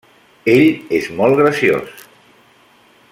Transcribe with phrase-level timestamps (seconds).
[0.53, 0.63] Ell
[0.99, 2.03] és molt graciós.